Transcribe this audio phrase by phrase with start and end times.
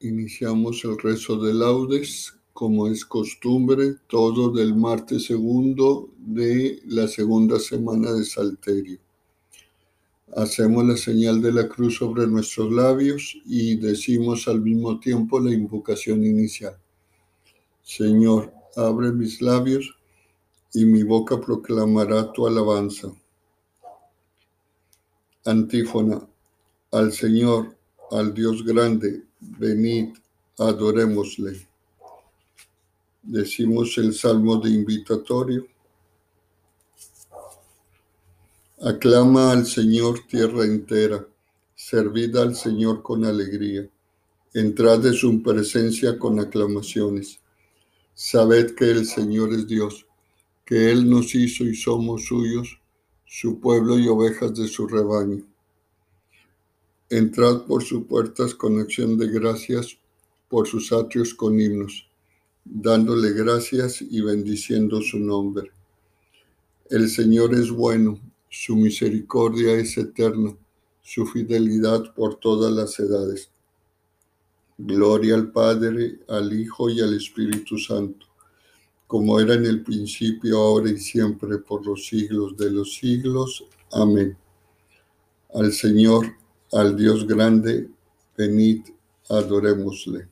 [0.00, 7.58] Iniciamos el rezo de laudes, como es costumbre, todo del martes segundo de la segunda
[7.58, 8.98] semana de Salterio.
[10.36, 15.52] Hacemos la señal de la cruz sobre nuestros labios y decimos al mismo tiempo la
[15.52, 16.76] invocación inicial.
[17.82, 19.94] Señor, abre mis labios
[20.72, 23.12] y mi boca proclamará tu alabanza.
[25.44, 26.26] Antífona,
[26.90, 27.76] al Señor,
[28.10, 29.22] al Dios grande,
[29.58, 30.14] venid,
[30.58, 31.66] adorémosle.
[33.22, 35.66] Decimos el salmo de invitatorio.
[38.82, 41.26] Aclama al Señor tierra entera,
[41.74, 43.88] servid al Señor con alegría,
[44.52, 47.40] entrad de su presencia con aclamaciones.
[48.12, 50.06] Sabed que el Señor es Dios,
[50.66, 52.78] que Él nos hizo y somos suyos,
[53.24, 55.44] su pueblo y ovejas de su rebaño.
[57.14, 59.96] Entrad por sus puertas con acción de gracias,
[60.48, 62.08] por sus atrios con himnos,
[62.64, 65.70] dándole gracias y bendiciendo su nombre.
[66.90, 68.18] El Señor es bueno,
[68.50, 70.56] su misericordia es eterna,
[71.02, 73.48] su fidelidad por todas las edades.
[74.76, 78.26] Gloria al Padre, al Hijo y al Espíritu Santo,
[79.06, 83.64] como era en el principio, ahora y siempre, por los siglos de los siglos.
[83.92, 84.36] Amén.
[85.54, 86.42] Al Señor
[86.74, 87.88] al Dios grande,
[88.36, 88.82] venid,
[89.28, 90.28] adorémosle.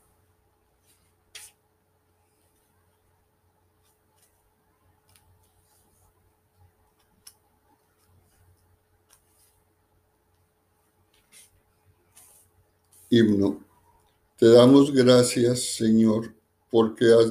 [13.09, 13.61] Himno.
[14.37, 16.35] Te damos gracias, Señor,
[16.71, 17.31] porque has,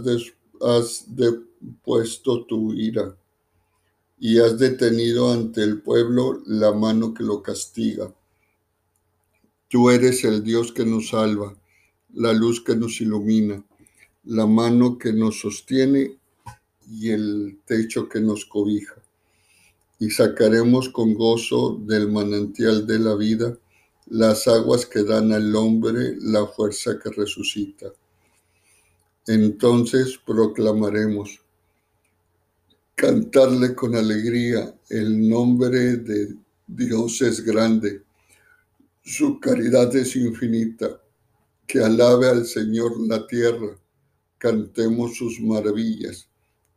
[0.62, 3.18] has depuesto tu ira
[4.20, 8.14] y has detenido ante el pueblo la mano que lo castiga
[9.72, 11.56] Tú eres el Dios que nos salva,
[12.14, 13.64] la luz que nos ilumina,
[14.26, 16.18] la mano que nos sostiene
[16.90, 18.96] y el techo que nos cobija.
[19.98, 23.58] Y sacaremos con gozo del manantial de la vida
[24.08, 27.94] las aguas que dan al hombre la fuerza que resucita.
[29.26, 31.40] Entonces proclamaremos,
[32.94, 36.36] cantarle con alegría, el nombre de
[36.68, 38.02] Dios es grande
[39.04, 41.02] su caridad es infinita.
[41.68, 43.78] Que alabe al Señor la tierra.
[44.38, 46.28] Cantemos sus maravillas.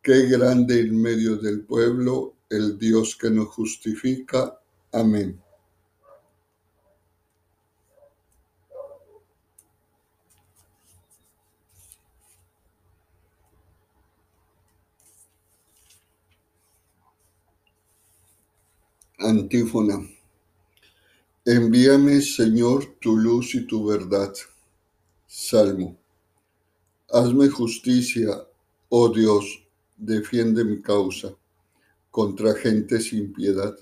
[0.03, 4.61] Qué grande en medio del pueblo el Dios que nos justifica.
[4.93, 5.41] Amén.
[19.19, 20.13] Antífona.
[21.47, 24.32] Envíame, Señor, tu luz y tu verdad.
[25.27, 25.94] Salmo.
[27.10, 28.49] Hazme justicia,
[28.88, 29.62] oh Dios,
[29.94, 31.37] defiende mi causa
[32.10, 33.77] contra gente sin piedad.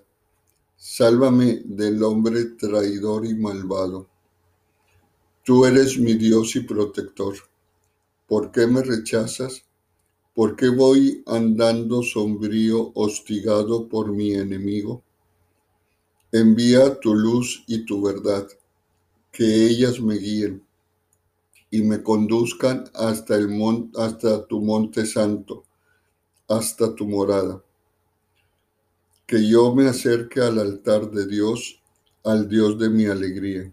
[0.76, 4.08] Sálvame del hombre traidor y malvado.
[5.44, 7.36] Tú eres mi Dios y protector.
[8.26, 9.62] ¿Por qué me rechazas?
[10.34, 15.04] ¿Por qué voy andando sombrío, hostigado por mi enemigo?
[16.34, 18.48] Envía tu luz y tu verdad,
[19.30, 20.64] que ellas me guíen
[21.70, 23.48] y me conduzcan hasta, el
[24.48, 25.64] tu monte santo,
[26.48, 27.62] hasta tu morada.
[29.26, 31.82] Que yo me acerque al altar de Dios,
[32.24, 33.70] al Dios de mi alegría.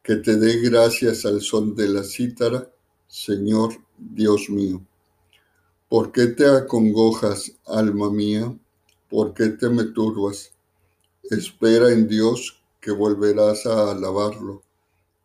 [0.00, 2.70] Que te dé gracias al son de la cítara,
[3.08, 4.80] Señor Dios mío.
[5.88, 8.56] ¿Por qué te acongojas, alma mía?
[9.08, 10.52] ¿Por qué te me turbas?
[11.30, 14.64] Espera en Dios que volverás a alabarlo.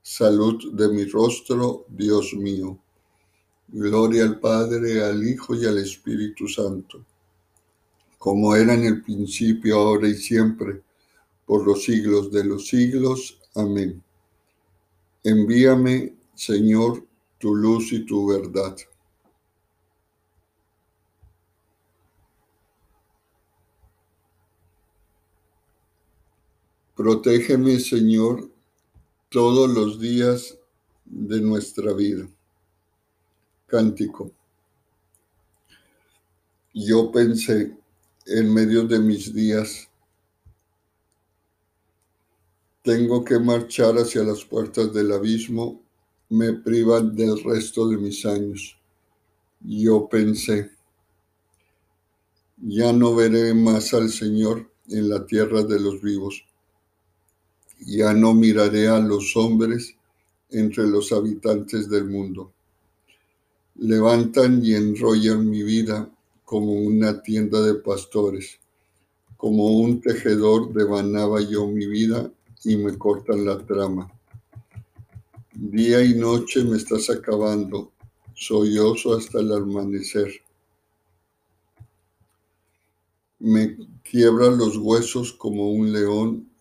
[0.03, 2.77] Salud de mi rostro, Dios mío.
[3.69, 7.03] Gloria al Padre, al Hijo y al Espíritu Santo,
[8.19, 10.83] como era en el principio, ahora y siempre,
[11.43, 13.39] por los siglos de los siglos.
[13.55, 14.03] Amén.
[15.23, 17.03] Envíame, Señor,
[17.39, 18.77] tu luz y tu verdad
[26.95, 28.49] Protégeme, Señor,
[29.27, 30.57] todos los días
[31.03, 32.25] de nuestra vida.
[33.67, 34.31] Cántico.
[36.73, 37.75] Yo pensé
[38.25, 39.89] en medio de mis días,
[42.81, 45.81] tengo que marchar hacia las puertas del abismo,
[46.29, 48.77] me privan del resto de mis años.
[49.59, 50.71] Yo pensé,
[52.55, 56.45] ya no veré más al Señor en la tierra de los vivos
[57.85, 59.95] ya no miraré a los hombres
[60.49, 62.51] entre los habitantes del mundo.
[63.75, 66.09] Levantan y enrollan mi vida
[66.43, 68.59] como una tienda de pastores.
[69.37, 72.31] Como un tejedor devanaba yo mi vida
[72.63, 74.11] y me cortan la trama.
[75.53, 77.91] Día y noche me estás acabando,
[78.33, 80.31] sollozo hasta el amanecer.
[83.39, 86.49] Me quiebran los huesos como un león,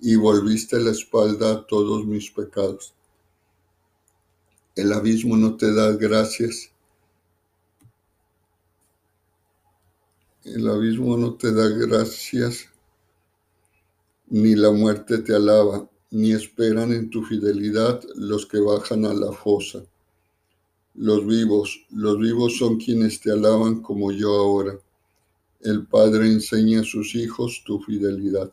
[0.00, 2.94] y volviste la espalda a todos mis pecados.
[4.76, 6.70] El abismo no te da gracias.
[10.44, 12.68] El abismo no te da gracias,
[14.26, 19.32] ni la muerte te alaba, ni esperan en tu fidelidad los que bajan a la
[19.32, 19.82] fosa.
[20.94, 24.78] Los vivos, los vivos son quienes te alaban como yo ahora.
[25.60, 28.52] El Padre enseña a sus hijos tu fidelidad.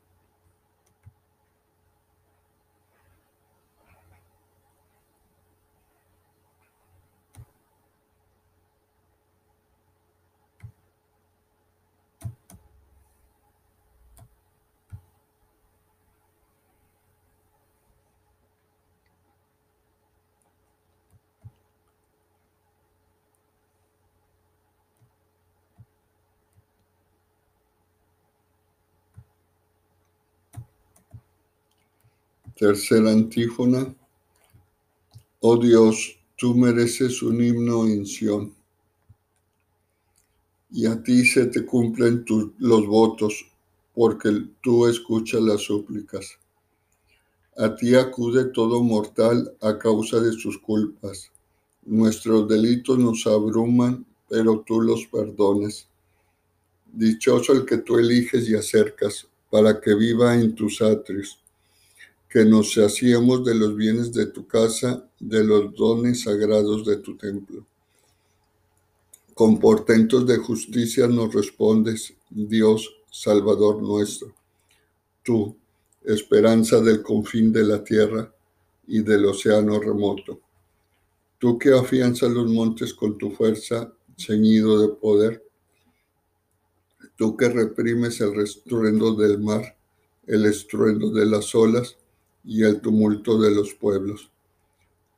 [32.61, 33.91] Tercera antífona.
[35.39, 38.05] Oh Dios, tú mereces un himno en.
[40.69, 42.23] Y a ti se te cumplen
[42.59, 43.47] los votos,
[43.95, 44.29] porque
[44.61, 46.37] tú escuchas las súplicas.
[47.57, 51.31] A ti acude todo mortal a causa de sus culpas.
[51.83, 55.87] Nuestros delitos nos abruman, pero tú los perdonas.
[56.93, 61.41] Dichoso el que tú eliges y acercas, para que viva en tus atrios
[62.31, 67.17] que nos hacíamos de los bienes de tu casa, de los dones sagrados de tu
[67.17, 67.65] templo.
[69.33, 74.33] Con portentos de justicia nos respondes, Dios, Salvador nuestro.
[75.21, 75.57] Tú,
[76.05, 78.33] esperanza del confín de la tierra
[78.87, 80.39] y del océano remoto.
[81.37, 85.43] Tú que afianzas los montes con tu fuerza, ceñido de poder.
[87.17, 89.75] Tú que reprimes el estruendo del mar,
[90.27, 91.97] el estruendo de las olas
[92.43, 94.31] y el tumulto de los pueblos.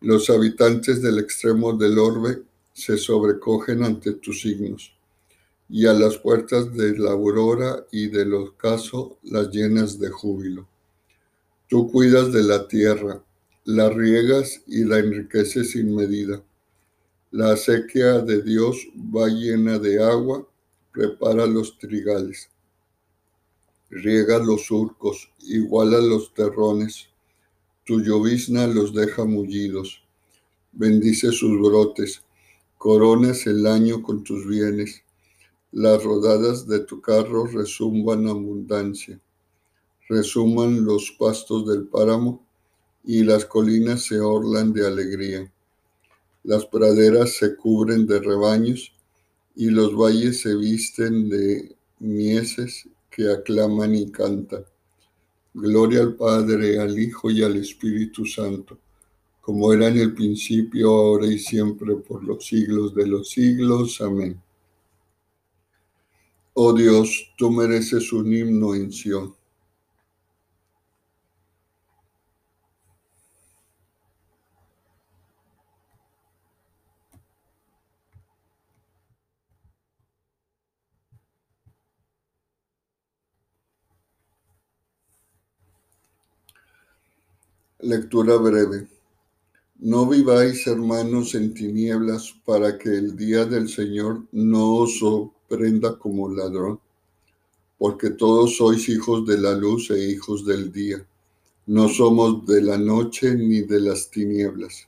[0.01, 2.43] Los habitantes del extremo del orbe
[2.73, 4.93] se sobrecogen ante tus signos,
[5.69, 10.67] y a las puertas de la aurora y del ocaso las llenas de júbilo.
[11.67, 13.23] Tú cuidas de la tierra,
[13.65, 16.43] la riegas y la enriqueces sin medida.
[17.31, 20.45] La acequia de Dios va llena de agua,
[20.91, 22.49] prepara los trigales.
[23.89, 27.07] Riega los surcos, iguala los terrones,
[27.85, 30.01] tu llovizna los deja mullidos.
[30.71, 32.21] Bendice sus brotes.
[32.77, 35.03] Coronas el año con tus bienes.
[35.71, 39.19] Las rodadas de tu carro resumban abundancia.
[40.07, 42.45] Resuman los pastos del páramo
[43.03, 45.51] y las colinas se orlan de alegría.
[46.43, 48.93] Las praderas se cubren de rebaños
[49.55, 54.65] y los valles se visten de mieses que aclaman y cantan.
[55.53, 58.79] Gloria al Padre, al Hijo y al Espíritu Santo,
[59.39, 64.01] como era en el principio, ahora y siempre, por los siglos de los siglos.
[64.01, 64.41] Amén.
[66.53, 69.35] Oh Dios, tú mereces un himno en Sion.
[87.83, 88.87] Lectura breve.
[89.79, 96.29] No viváis, hermanos, en tinieblas para que el día del Señor no os sorprenda como
[96.29, 96.79] ladrón.
[97.77, 101.05] porque todos sois hijos de la luz e hijos del día.
[101.65, 104.87] No somos de la noche ni de las tinieblas.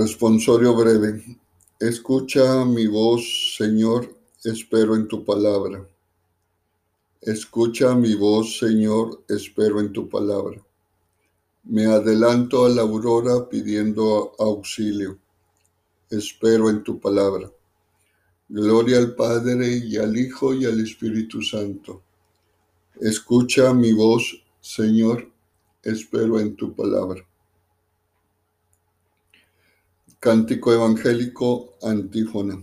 [0.01, 1.23] Responsorio breve.
[1.79, 4.09] Escucha mi voz, Señor,
[4.43, 5.87] espero en tu palabra.
[7.21, 10.59] Escucha mi voz, Señor, espero en tu palabra.
[11.65, 15.19] Me adelanto a la aurora pidiendo auxilio.
[16.09, 17.53] Espero en tu palabra.
[18.49, 22.03] Gloria al Padre y al Hijo y al Espíritu Santo.
[22.99, 25.31] Escucha mi voz, Señor,
[25.83, 27.23] espero en tu palabra.
[30.23, 32.63] Cántico evangélico antífona.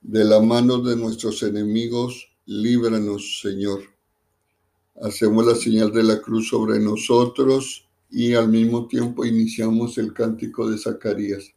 [0.00, 3.80] De la mano de nuestros enemigos, líbranos, Señor.
[5.02, 10.70] Hacemos la señal de la cruz sobre nosotros y al mismo tiempo iniciamos el cántico
[10.70, 11.52] de Zacarías.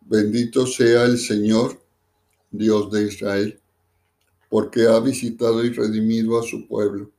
[0.00, 1.80] Bendito sea el Señor,
[2.50, 3.60] Dios de Israel,
[4.50, 7.12] porque ha visitado y redimido a su pueblo,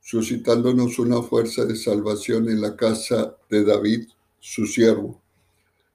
[0.00, 4.08] suscitándonos una fuerza de salvación en la casa de David,
[4.40, 5.22] su siervo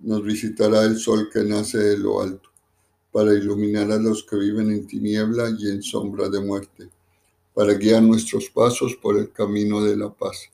[0.00, 2.50] nos visitará el sol que nace de lo alto,
[3.12, 6.88] para iluminar a los que viven en tiniebla y en sombra de muerte,
[7.54, 10.50] para guiar nuestros pasos por el camino de la paz.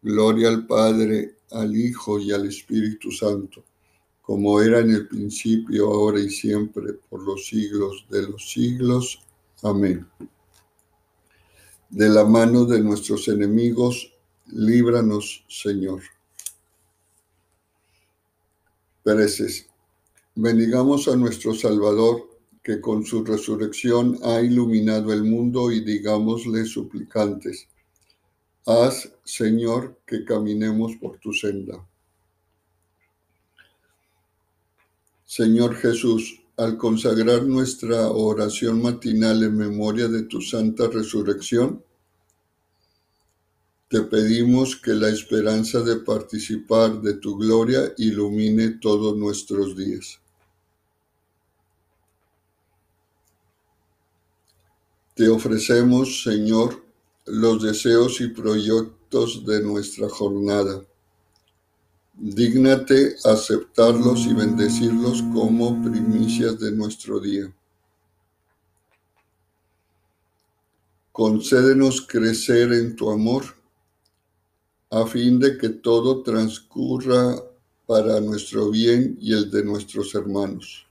[0.00, 3.64] Gloria al Padre, al Hijo y al Espíritu Santo,
[4.22, 9.20] como era en el principio, ahora y siempre, por los siglos de los siglos.
[9.62, 10.06] Amén.
[11.90, 14.12] De la mano de nuestros enemigos,
[14.46, 16.00] líbranos, Señor.
[19.04, 19.66] Pereces.
[20.34, 22.30] Bendigamos a nuestro Salvador,
[22.62, 27.68] que con su resurrección ha iluminado el mundo y digámosle suplicantes,
[28.64, 31.86] haz, Señor, que caminemos por tu senda.
[35.26, 41.84] Señor Jesús, al consagrar nuestra oración matinal en memoria de tu santa resurrección,
[43.88, 50.20] te pedimos que la esperanza de participar de tu gloria ilumine todos nuestros días.
[55.14, 56.84] Te ofrecemos, Señor,
[57.26, 60.84] los deseos y proyectos de nuestra jornada.
[62.14, 67.52] Dígnate aceptarlos y bendecirlos como primicias de nuestro día.
[71.12, 73.44] Concédenos crecer en tu amor
[74.94, 77.34] a fin de que todo transcurra
[77.84, 80.86] para nuestro bien y el de nuestros hermanos.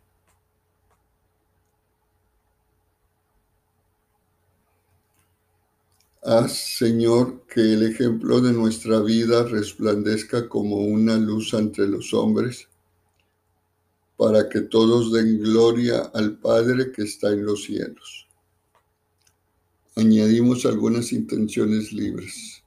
[6.21, 12.67] Haz, Señor, que el ejemplo de nuestra vida resplandezca como una luz ante los hombres,
[14.17, 18.27] para que todos den gloria al Padre que está en los cielos.
[19.95, 22.62] Añadimos algunas intenciones libres.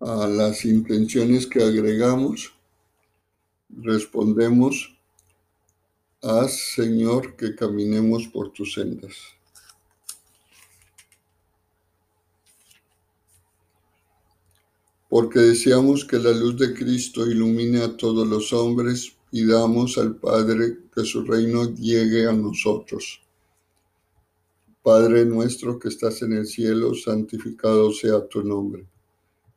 [0.00, 2.52] A las intenciones que agregamos,
[3.68, 4.98] respondemos,
[6.22, 9.14] haz Señor que caminemos por tus sendas.
[15.08, 20.78] Porque deseamos que la luz de Cristo ilumine a todos los hombres, Pidamos al Padre
[20.92, 23.22] que su reino llegue a nosotros.
[24.82, 28.88] Padre nuestro que estás en el cielo, santificado sea tu nombre.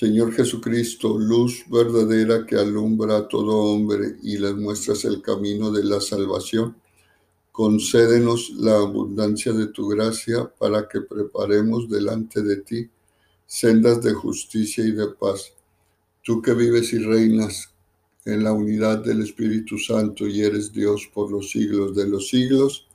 [0.00, 5.84] Señor Jesucristo, luz verdadera que alumbra a todo hombre y les muestras el camino de
[5.84, 6.74] la salvación,
[7.52, 12.88] concédenos la abundancia de tu gracia para que preparemos delante de ti
[13.46, 15.52] sendas de justicia y de paz.
[16.22, 17.68] Tú que vives y reinas
[18.24, 22.88] en la unidad del Espíritu Santo y eres Dios por los siglos de los siglos.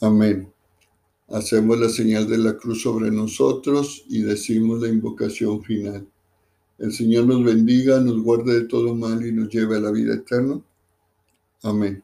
[0.00, 0.50] Amén.
[1.28, 6.06] Hacemos la señal de la cruz sobre nosotros y decimos la invocación final.
[6.78, 10.14] El Señor nos bendiga, nos guarde de todo mal y nos lleve a la vida
[10.14, 10.60] eterna.
[11.62, 12.02] Amén.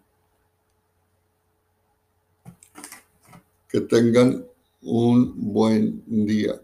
[3.69, 4.45] Que tengan
[4.83, 6.61] un buen día.